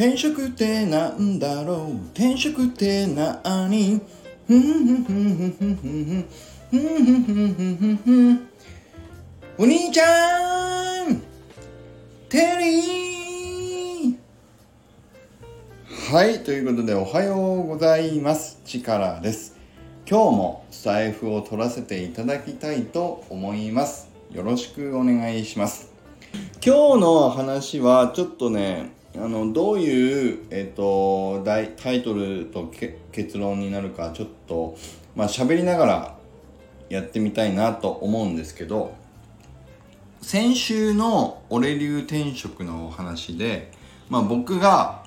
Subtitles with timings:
[0.00, 1.92] 転職ってなんだろう？
[2.14, 4.00] 転職ってなーに
[4.46, 6.16] ふんふんふんふんふんふん
[6.70, 8.48] ふんふんふんふんふんふん
[9.58, 11.20] お兄ちゃん
[12.30, 18.62] テリーはいということでおはようございます。
[18.64, 19.58] チカラです。
[20.08, 24.08] 今日もスタイフを取らせていただきたいと思います。
[24.32, 25.92] よろしくお願いします。
[26.64, 32.70] 今日の話はちょっとねあのどういう、えっと、タイトルと
[33.12, 34.76] 結論になるかちょっと
[35.16, 36.16] まあ喋りながら
[36.88, 38.94] やってみたいなと思うんですけど
[40.22, 43.72] 先週の俺流転職のお話で、
[44.08, 45.04] まあ、僕が、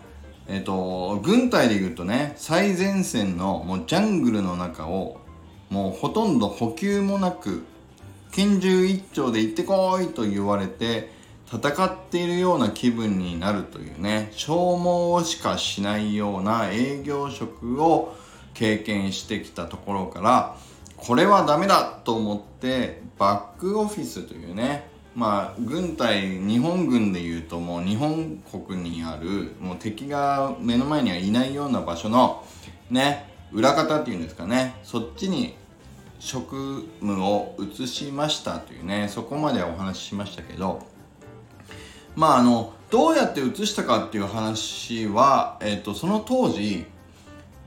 [0.48, 5.21] えっと、軍隊でいうとね最前線のもうジャングルの中を
[5.70, 7.63] もうほとんど補給もなく
[8.31, 11.09] 拳銃一丁で行ってこいと言われて
[11.52, 18.15] 戦っているような気分になるというね消耗しかしないような営業職を
[18.54, 20.55] 経験してきたところから
[20.98, 28.37] これはダメだと思ってバックオフィスというねまあ軍隊日本軍でいうともう日本
[28.68, 32.43] 国にあるもう敵が目の前にはいないような場所の
[32.90, 35.55] ね裏方っていうんですかねそっちに
[36.20, 40.87] 職務を移しましたというねそこまでお話ししましたけど
[42.15, 46.85] まああのどうやって移したかっていう話は、えっと、その当時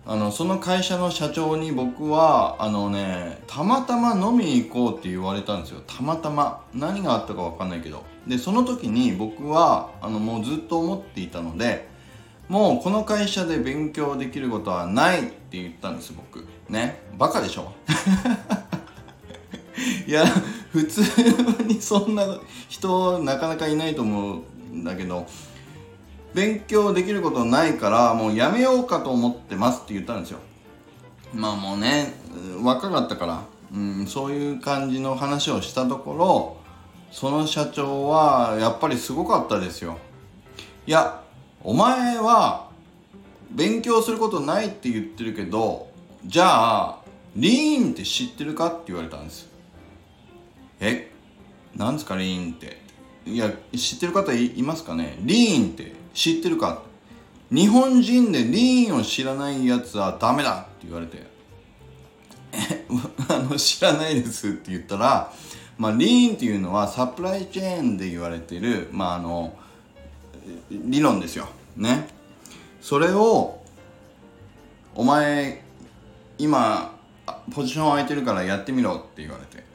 [0.09, 5.83] あのその会社の社長に僕はあのねたまたま飲みに行こうって言われたんですよ。
[5.85, 6.65] たまたま。
[6.73, 8.05] 何があったか分かんないけど。
[8.25, 11.89] でその時に僕はあのもうずっと思っていたので
[12.49, 16.47] もうこの会社で勉強できることはないって言ったんです僕。
[16.69, 17.03] ね。
[17.19, 17.73] バカでしょ。
[20.07, 20.25] いや
[20.77, 21.01] 普通
[21.65, 22.39] にそんな
[22.69, 25.27] 人なかなかいないと思うんだけど
[26.35, 30.39] 勉強できることないからもうやめようかと思ってますって言ったんですよ。
[31.33, 32.13] まあもうね
[32.63, 33.43] 若かったから、
[33.75, 36.57] うん、そういう感じの話をしたところ
[37.11, 39.97] その社長はやっぱりすごかったですよ。
[40.87, 41.23] いや
[41.65, 42.69] お前は
[43.51, 45.89] 勉強することないって言ってるけど
[46.27, 46.99] じゃあ
[47.35, 49.56] リーンって知ってるかって言われたんです。
[50.81, 51.11] え
[51.75, 52.85] なんですかリーンって。
[53.27, 55.17] いや知ってる方いますかね？
[55.21, 56.83] リーンって知ってるか？
[57.51, 61.25] 日本人でリーンを知らないやつはダメだって言われて。
[62.53, 62.87] え
[63.29, 65.33] あの知らないですって言ったら
[65.77, 69.55] まあリーンっていうのはサプライチェーンで言われてるまああの
[70.71, 71.49] 理論ですよ。
[71.77, 72.09] ね。
[72.81, 73.61] それを
[74.95, 75.65] お前
[76.39, 76.97] 今
[77.53, 79.66] ポジション空いてるからやってみろって言われて。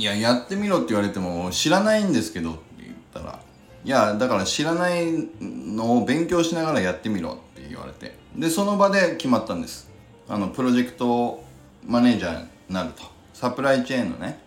[0.00, 3.38] いややってみろって言われても知らないんですけどって言ったら
[3.84, 8.16] いやだから知らないのを勉強しながらやってみろって言われて。
[8.34, 9.90] でその場で決まったんです。
[10.26, 11.44] あのプロジェクト
[11.86, 13.02] マネージャーになると。
[13.34, 14.38] サプライチェーンのね。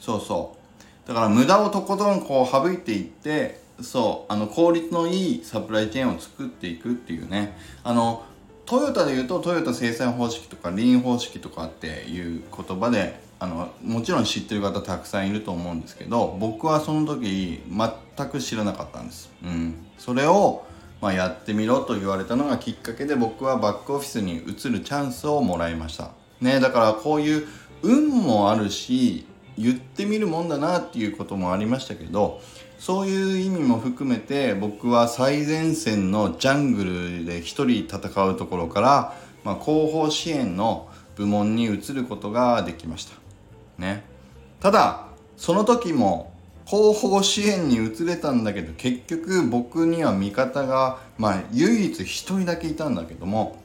[0.00, 0.56] そうそ
[1.04, 1.08] う。
[1.08, 7.54] だから無駄をとことんこう省いていってそうあの効率のいいサプライチェーンを作っていくっていうね。
[7.84, 8.24] あの
[8.64, 17.60] トヨタでいうとトヨタ生産方式とかリーン方式とかっていう言葉であのもちろん知ってる方たくさんいると思うんですけど僕はその時
[18.16, 20.64] 全く知らなかったんです、うん、それを、
[21.02, 26.10] まあ、やってみろと言われたのがきっかけで僕はバックオフィスに移るチャンスをもらいました。
[26.40, 27.46] ねだからこういう
[27.82, 29.26] 運もあるし
[29.58, 32.40] 言ってみるもんだなっていうこともありましたけど
[32.78, 39.14] そういう意味も含めて僕は最前線のジャングルで一人戦うところから、
[39.44, 43.25] まあ、後方支援の部門に移ることができました。
[43.78, 44.04] ね。
[44.60, 45.06] ただ
[45.36, 46.32] その時も
[46.66, 53.56] 後方支援に移れたんだけど結局僕には味方がまあ唯一1人だけいたんだけども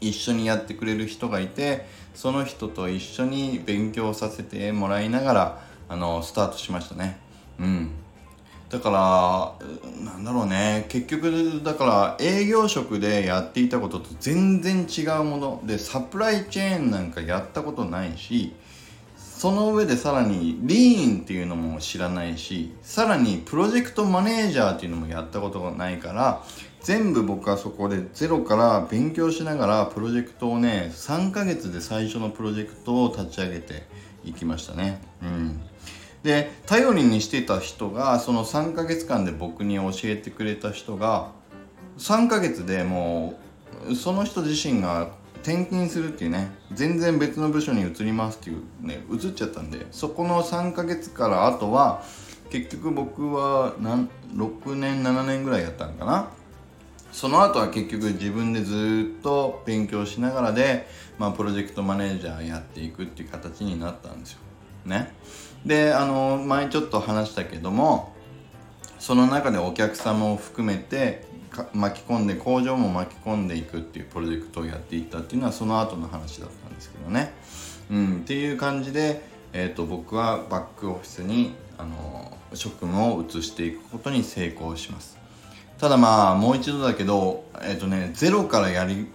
[0.00, 7.18] 一緒にやってくれる人がいてその人と一緒に勉強させてもらいながらあのスタートしましたね。
[7.58, 7.90] うん。
[8.70, 10.86] だからなんだろうね。
[10.88, 18.54] 結局だから営業職でやっていたことと全然違うものでサプライチェーンなんかやったことないし
[19.42, 26.44] その上でさらにリーンっていうのも知らないしさらにプロジェクトマネージャーっていうのもやったことがないから
[26.82, 33.82] 全部僕はそこでゼロから勉強しながらプロジェクトをね3ヶ月で最初のプロジェクトを立ち上げて
[34.22, 35.02] いきましたね。
[35.20, 35.60] うん。
[36.22, 41.32] で頼りにしてた人がその3ヶ月間で僕に教えてくれた人が
[41.98, 43.34] 3ヶ月でも
[43.90, 52.02] うその人自身が転勤するっていうね全然別の部署に移りますっていうね移っちゃったんでそこの3ヶ月からあとは
[52.50, 56.30] 結局僕は6年7年ぐらいやったのかな
[57.12, 60.86] その後は結局自分でずっと勉強しながらで、
[61.18, 64.38] まあ、プロジェクトマネージャーやっていくっていう形になったんですよ。
[64.86, 65.12] ね。
[65.64, 68.14] で、あの、前ちょっと話したけども、
[68.98, 71.26] その中でお客様を含めて
[71.74, 77.32] 巻き込んで工場も巻き込んでいくっていうプロジェクトをやっていったっていうのはその後の話だったんですけどね。
[77.90, 79.22] うん、っていう感じで、
[79.52, 85.18] えーと、僕はバックオフィスに、あの職務を移していくことに成功します。
[85.78, 89.08] ただまあもう一度だけど、えっ、ー、とね、ゼロからやる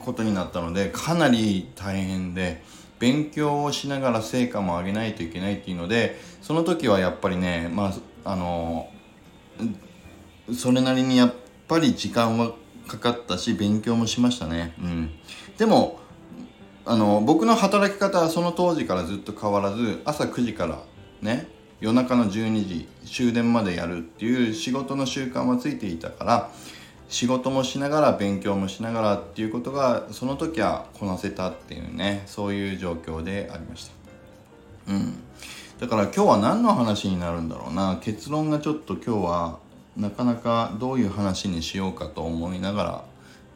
[0.00, 2.62] ことになったのでかなり大変で
[2.98, 7.92] 勉強をしながら成果も上げないといけないっていうのでその時はやっぱりねま
[8.24, 8.88] ああの
[10.54, 11.32] それなりにや
[11.70, 12.52] ぱり時間は
[12.88, 14.74] かかったし勉強もしましたね。
[14.80, 15.10] うん。
[15.56, 16.00] でも
[16.84, 20.82] あの僕の働き方はその当時からずっと変わらず朝9時から
[21.22, 21.46] ね
[21.80, 26.50] 夜中の12時終電までやるっていう仕事の習慣はついていたから
[27.08, 33.92] 仕事もしながら勉強もしながらっていうことがその時はこなせたっていうねそういう状況でありました。
[34.92, 35.22] うん。
[35.78, 37.98] だから今日は何の話になるんだろうな。
[38.02, 39.58] 結論がちょっと今日は
[39.96, 43.04] なかなかどういう話にしようかと思いなが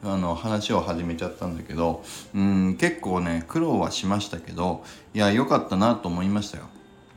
[0.03, 2.03] らあの話を始めちゃったんだけど
[2.33, 4.83] うん結構ね苦労はしましたけど
[5.13, 6.65] いや良かったなと思いましたよ。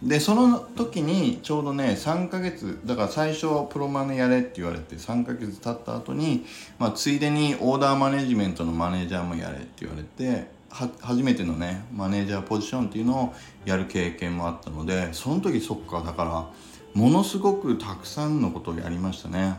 [0.03, 6.47] でその時にちょうどね3ヶ月だから最初プロマネやれって言われて3ヶ月経った後に
[6.79, 16.47] まあついでにオーダーマネジメントのマネージャーもやれって言われて初めてのねマネージャーポジションっていうのをやる経験もあったのでその時そっかだから
[16.95, 19.59] ものすごくたくさんのことをやりましたね。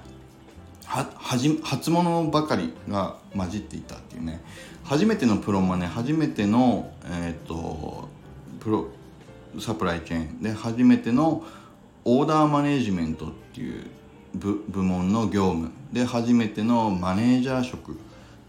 [0.86, 4.42] はじ初物ばかりが混じっていたっていうね。
[4.84, 8.08] 初めてのプロマネ初めてのえっ、と
[8.60, 8.88] プロ
[9.60, 11.44] サプライチェーンで初めての
[12.06, 13.86] オーダーマネージメントっていう
[14.36, 17.98] 部門の業務で初めてのマネージャー職。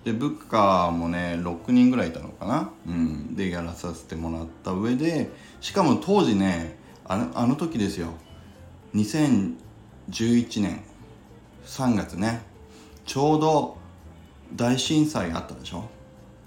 [0.04, 5.30] で部下もね6人ぐらいいたのかな、うん、でやらさせてもらった上で
[5.60, 8.08] しかも当時ねあのあの時ですよ。
[8.94, 10.82] 2011年
[11.66, 12.42] 3月ね
[13.04, 13.76] ちょうど
[14.54, 15.88] 大震災あったでしょ？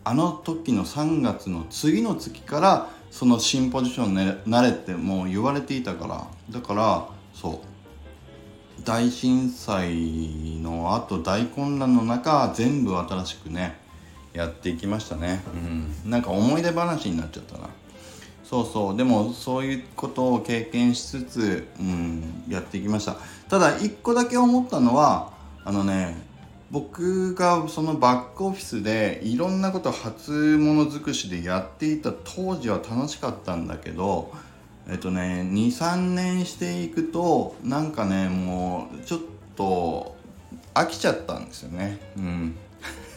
[0.03, 6.27] あの時の3月の次の月からその新ポジションになれってもう言われていたから。
[6.49, 7.59] だからそう。
[8.83, 13.77] 大震災のあと大混乱の中全部新しくね
[14.33, 15.41] やっていきましたね。
[16.03, 16.09] うん。
[16.09, 17.69] なんか思い出話になっちゃったな
[18.53, 18.97] そうそう。
[18.97, 23.15] でもそういうことを経験しつつ、うん、やってきました。
[23.49, 25.31] ただ一個だけ思ったのは
[25.65, 26.15] あのね
[26.69, 34.31] 僕がそのバックオフィスでいろんなこと初物尽くしでやっていた当時は楽しかったんだけど
[34.87, 39.19] えっとね23年していくとなんかねもうちょっ
[39.55, 40.15] と
[40.75, 41.97] 飽きちゃったんですよね。
[42.17, 42.55] うん。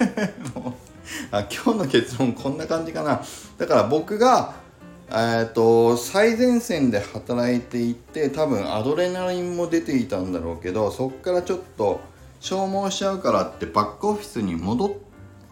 [1.30, 3.22] あ今日の結論こんな感じかな。
[3.58, 4.64] だから僕が
[5.10, 12.00] えっと最前線で働いていて多分アドレナリンも出ていたんだろうけどそっからちょっと
[12.40, 15.00] 消耗しちゃうからってバックオフィスに戻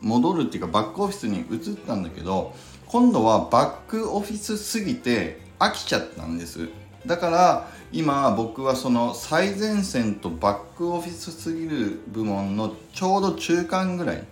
[0.01, 2.53] 戻るっていうかバックオフィスに移ったんだけど
[2.87, 6.69] 今度はバックオフィスすぎて飽きちゃったんです。
[7.07, 14.25] だから今僕はその最前線とバックオフィスすぎる部門のちょうど中間ぐらい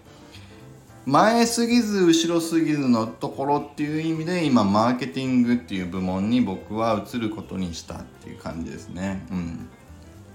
[1.04, 9.26] 前すぎず後ろすぎずのところっていう意味で今マーケティングっていう部門に僕は移ることにしたっていう感じですね。
[9.30, 9.68] うん。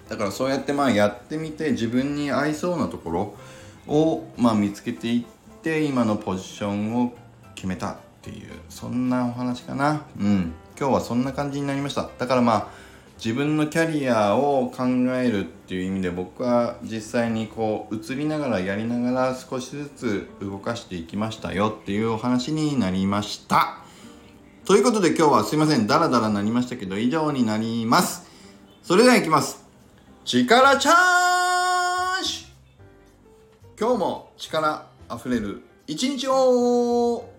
[0.10, 3.36] だからそうやってまあやってみて自分に合いそうなところ
[3.88, 7.14] をまあ見つけていって今のポジションを
[7.56, 10.06] 決めたっていうそんなお話かな。
[10.20, 10.54] うん。
[10.78, 12.10] 今日はそんな感じになりました。
[12.18, 12.68] だからまあ
[13.18, 14.84] 自分のキャリアを考
[15.16, 23.80] えるっていう意味で僕は実際にこう移りながらやりながら少しずつ動かしていきましたよっていうお話になりました。
[24.66, 25.88] ということで今日はすいません。
[25.88, 28.28] ダラダラなりましたけど以上になります。
[28.84, 29.66] それではいきます。
[30.24, 32.46] 力チャージ。
[33.80, 37.37] 今日も力あふれる一日を